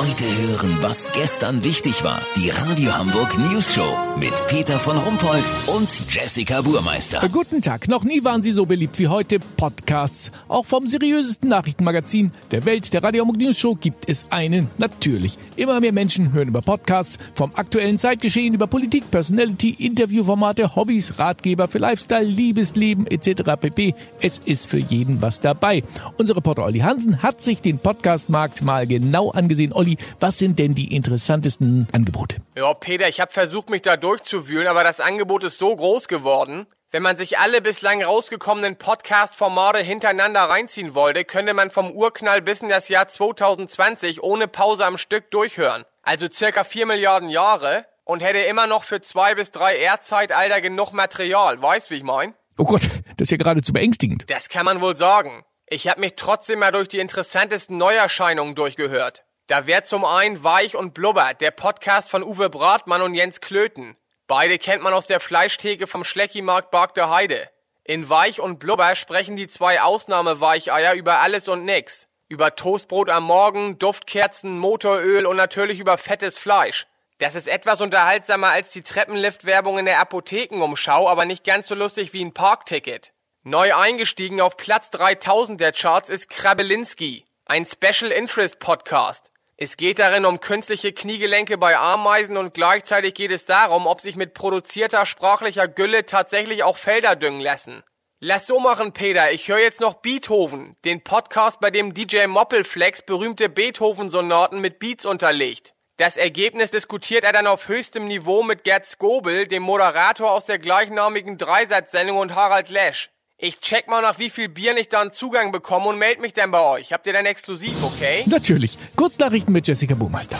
Heute 0.00 0.24
hören, 0.24 0.78
was 0.80 1.12
gestern 1.12 1.62
wichtig 1.62 2.02
war. 2.04 2.22
Die 2.34 2.48
Radio 2.48 2.96
Hamburg 2.96 3.36
News 3.36 3.74
Show 3.74 3.98
mit 4.18 4.32
Peter 4.46 4.80
von 4.80 4.96
Rumpold 4.96 5.44
und 5.66 5.90
Jessica 6.08 6.62
Burmeister. 6.62 7.20
Guten 7.30 7.60
Tag. 7.60 7.86
Noch 7.86 8.02
nie 8.02 8.24
waren 8.24 8.40
Sie 8.40 8.52
so 8.52 8.64
beliebt 8.64 8.98
wie 8.98 9.08
heute. 9.08 9.38
Podcasts. 9.58 10.32
Auch 10.48 10.64
vom 10.64 10.86
seriösesten 10.86 11.50
Nachrichtenmagazin 11.50 12.32
der 12.50 12.64
Welt, 12.64 12.94
der 12.94 13.02
Radio 13.02 13.20
Hamburg 13.20 13.42
News 13.42 13.58
Show, 13.58 13.74
gibt 13.74 14.08
es 14.08 14.24
einen. 14.30 14.70
Natürlich. 14.78 15.36
Immer 15.56 15.80
mehr 15.80 15.92
Menschen 15.92 16.32
hören 16.32 16.48
über 16.48 16.62
Podcasts. 16.62 17.18
Vom 17.34 17.54
aktuellen 17.54 17.98
Zeitgeschehen 17.98 18.54
über 18.54 18.68
Politik, 18.68 19.10
Personality, 19.10 19.76
Interviewformate, 19.78 20.76
Hobbys, 20.76 21.18
Ratgeber 21.18 21.68
für 21.68 21.76
Lifestyle, 21.76 22.24
Liebesleben 22.24 23.06
etc. 23.06 23.42
pp. 23.60 23.94
Es 24.22 24.38
ist 24.38 24.64
für 24.66 24.78
jeden 24.78 25.20
was 25.20 25.40
dabei. 25.40 25.84
Unser 26.16 26.36
Reporter 26.36 26.64
Olli 26.64 26.78
Hansen 26.78 27.22
hat 27.22 27.42
sich 27.42 27.60
den 27.60 27.78
Podcastmarkt 27.78 28.62
mal 28.62 28.86
genau 28.86 29.30
angesehen. 29.32 29.74
Olli, 29.74 29.89
was 30.18 30.38
sind 30.38 30.58
denn 30.58 30.74
die 30.74 30.94
interessantesten 30.94 31.88
Angebote? 31.92 32.36
Ja, 32.54 32.74
Peter, 32.74 33.08
ich 33.08 33.20
habe 33.20 33.32
versucht, 33.32 33.70
mich 33.70 33.82
da 33.82 33.96
durchzuwühlen, 33.96 34.66
aber 34.66 34.84
das 34.84 35.00
Angebot 35.00 35.44
ist 35.44 35.58
so 35.58 35.74
groß 35.74 36.08
geworden. 36.08 36.66
Wenn 36.92 37.04
man 37.04 37.16
sich 37.16 37.38
alle 37.38 37.62
bislang 37.62 38.02
rausgekommenen 38.02 38.76
Podcast-Formate 38.76 39.78
hintereinander 39.78 40.40
reinziehen 40.40 40.94
wollte, 40.94 41.24
könnte 41.24 41.54
man 41.54 41.70
vom 41.70 41.92
Urknall 41.92 42.42
bis 42.42 42.62
in 42.62 42.68
das 42.68 42.88
Jahr 42.88 43.06
2020 43.06 44.22
ohne 44.24 44.48
Pause 44.48 44.84
am 44.86 44.98
Stück 44.98 45.30
durchhören. 45.30 45.84
Also 46.02 46.26
circa 46.28 46.64
4 46.64 46.86
Milliarden 46.86 47.28
Jahre 47.28 47.86
und 48.02 48.22
hätte 48.22 48.40
immer 48.40 48.66
noch 48.66 48.82
für 48.82 49.00
zwei 49.00 49.36
bis 49.36 49.52
drei 49.52 49.76
Erdzeitalter 49.78 50.60
genug 50.60 50.92
Material. 50.92 51.62
Weißt, 51.62 51.90
wie 51.90 51.96
ich 51.96 52.02
mein? 52.02 52.34
Oh 52.58 52.64
Gott, 52.64 52.82
das 53.16 53.26
ist 53.26 53.30
ja 53.30 53.36
geradezu 53.36 53.72
beängstigend. 53.72 54.28
Das 54.28 54.48
kann 54.48 54.64
man 54.64 54.80
wohl 54.80 54.96
sagen. 54.96 55.44
Ich 55.68 55.86
habe 55.86 56.00
mich 56.00 56.14
trotzdem 56.16 56.58
mal 56.58 56.72
durch 56.72 56.88
die 56.88 56.98
interessantesten 56.98 57.76
Neuerscheinungen 57.76 58.56
durchgehört. 58.56 59.24
Da 59.50 59.66
wäre 59.66 59.82
zum 59.82 60.04
einen 60.04 60.44
Weich 60.44 60.76
und 60.76 60.94
Blubber, 60.94 61.34
der 61.34 61.50
Podcast 61.50 62.08
von 62.08 62.22
Uwe 62.22 62.48
Bratmann 62.50 63.02
und 63.02 63.16
Jens 63.16 63.40
Klöten. 63.40 63.96
Beide 64.28 64.58
kennt 64.60 64.80
man 64.80 64.94
aus 64.94 65.08
der 65.08 65.18
Fleischtheke 65.18 65.88
vom 65.88 66.04
Schleckimarkt 66.04 66.70
Bark 66.70 66.94
der 66.94 67.10
Heide. 67.10 67.50
In 67.82 68.08
Weich 68.08 68.40
und 68.40 68.60
Blubber 68.60 68.94
sprechen 68.94 69.34
die 69.34 69.48
zwei 69.48 69.82
Ausnahmeweicheier 69.82 70.94
über 70.94 71.18
alles 71.18 71.48
und 71.48 71.64
nix. 71.64 72.06
Über 72.28 72.54
Toastbrot 72.54 73.10
am 73.10 73.24
Morgen, 73.24 73.76
Duftkerzen, 73.80 74.56
Motoröl 74.56 75.26
und 75.26 75.36
natürlich 75.36 75.80
über 75.80 75.98
fettes 75.98 76.38
Fleisch. 76.38 76.86
Das 77.18 77.34
ist 77.34 77.48
etwas 77.48 77.80
unterhaltsamer 77.80 78.50
als 78.50 78.70
die 78.70 78.82
Treppenlift-Werbung 78.82 79.80
in 79.80 79.84
der 79.84 79.98
Apothekenumschau, 79.98 81.08
aber 81.08 81.24
nicht 81.24 81.42
ganz 81.42 81.66
so 81.66 81.74
lustig 81.74 82.12
wie 82.12 82.24
ein 82.24 82.34
Parkticket. 82.34 83.12
Neu 83.42 83.74
eingestiegen 83.74 84.40
auf 84.40 84.56
Platz 84.56 84.92
3000 84.92 85.60
der 85.60 85.72
Charts 85.72 86.08
ist 86.08 86.30
Krabelinski, 86.30 87.24
ein 87.46 87.66
Special 87.66 88.12
Interest 88.12 88.60
Podcast. 88.60 89.32
Es 89.62 89.76
geht 89.76 89.98
darin 89.98 90.24
um 90.24 90.40
künstliche 90.40 90.94
Kniegelenke 90.94 91.58
bei 91.58 91.76
Ameisen 91.76 92.38
und 92.38 92.54
gleichzeitig 92.54 93.12
geht 93.12 93.30
es 93.30 93.44
darum, 93.44 93.86
ob 93.86 94.00
sich 94.00 94.16
mit 94.16 94.32
produzierter 94.32 95.04
sprachlicher 95.04 95.68
Gülle 95.68 96.06
tatsächlich 96.06 96.62
auch 96.62 96.78
Felder 96.78 97.14
düngen 97.14 97.42
lassen. 97.42 97.82
Lass 98.20 98.46
so 98.46 98.58
machen, 98.58 98.94
Peter. 98.94 99.32
Ich 99.32 99.48
höre 99.48 99.58
jetzt 99.58 99.82
noch 99.82 100.00
Beethoven, 100.00 100.78
den 100.86 101.04
Podcast, 101.04 101.60
bei 101.60 101.70
dem 101.70 101.92
DJ 101.92 102.26
Moppelflex 102.26 103.02
berühmte 103.02 103.50
Beethoven-Sonaten 103.50 104.62
mit 104.62 104.78
Beats 104.78 105.04
unterlegt. 105.04 105.74
Das 105.98 106.16
Ergebnis 106.16 106.70
diskutiert 106.70 107.24
er 107.24 107.32
dann 107.32 107.46
auf 107.46 107.68
höchstem 107.68 108.06
Niveau 108.06 108.42
mit 108.42 108.64
Gerd 108.64 108.86
Skobel, 108.86 109.46
dem 109.46 109.62
Moderator 109.62 110.30
aus 110.30 110.46
der 110.46 110.58
gleichnamigen 110.58 111.36
Dreisatzsendung 111.36 112.16
und 112.16 112.34
Harald 112.34 112.70
Lesch. 112.70 113.10
Ich 113.42 113.58
check 113.60 113.88
mal 113.88 114.02
nach 114.02 114.18
wie 114.18 114.28
viel 114.28 114.50
Bier 114.50 114.76
ich 114.76 114.90
da 114.90 115.00
einen 115.00 115.14
Zugang 115.14 115.50
bekomme 115.50 115.86
und 115.86 115.96
melde 115.96 116.20
mich 116.20 116.34
dann 116.34 116.50
bei 116.50 116.60
euch. 116.60 116.92
Habt 116.92 117.06
ihr 117.06 117.14
dann 117.14 117.24
exklusiv, 117.24 117.72
okay? 117.82 118.22
Natürlich. 118.26 118.76
Kurznachrichten 118.96 119.50
mit 119.54 119.66
Jessica 119.66 119.94
Burmeister. 119.94 120.36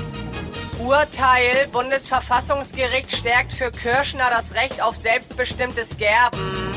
Urteil. 0.78 1.66
Bundesverfassungsgericht 1.72 3.10
stärkt 3.10 3.54
für 3.54 3.70
Kirschner 3.70 4.28
das 4.28 4.54
Recht 4.54 4.82
auf 4.82 4.96
selbstbestimmtes 4.96 5.96
Gerben. 5.96 6.74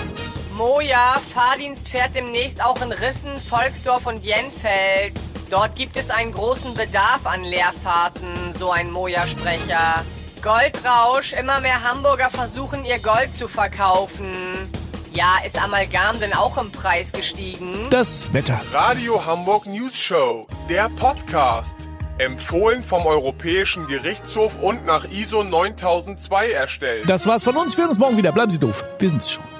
Moja, 0.53 1.19
Fahrdienst 1.33 1.89
fährt 1.89 2.15
demnächst 2.15 2.63
auch 2.63 2.81
in 2.81 2.93
Rissen, 2.93 3.37
Volksdorf 3.37 4.05
und 4.05 4.23
Jenfeld. 4.23 5.11
Dort 5.49 5.75
gibt 5.75 5.97
es 5.97 6.09
einen 6.09 6.31
großen 6.31 6.73
Bedarf 6.73 7.25
an 7.25 7.43
Leerfahrten, 7.43 8.55
so 8.57 8.71
ein 8.71 8.89
Moja-Sprecher. 8.91 10.05
Goldrausch, 10.41 11.33
immer 11.33 11.59
mehr 11.59 11.83
Hamburger 11.83 12.29
versuchen 12.29 12.85
ihr 12.85 12.99
Gold 12.99 13.35
zu 13.35 13.49
verkaufen. 13.49 14.71
Ja, 15.15 15.37
ist 15.45 15.61
Amalgam 15.61 16.19
denn 16.19 16.33
auch 16.33 16.57
im 16.57 16.71
Preis 16.71 17.11
gestiegen? 17.11 17.87
Das 17.91 18.33
Wetter. 18.33 18.59
Radio 18.71 19.23
Hamburg 19.23 19.67
News 19.67 19.95
Show, 19.95 20.47
der 20.69 20.89
Podcast. 20.89 21.77
Empfohlen 22.17 22.83
vom 22.83 23.05
Europäischen 23.05 23.85
Gerichtshof 23.85 24.57
und 24.59 24.87
nach 24.87 25.05
ISO 25.05 25.43
9002 25.43 26.51
erstellt. 26.51 27.07
Das 27.07 27.27
war's 27.27 27.43
von 27.43 27.55
uns. 27.57 27.77
Wir 27.77 27.83
hören 27.83 27.91
uns 27.91 27.99
morgen 27.99 28.17
wieder. 28.17 28.31
Bleiben 28.31 28.49
Sie 28.49 28.59
doof. 28.59 28.83
Wir 28.97 29.09
sind's 29.09 29.31
schon. 29.31 29.52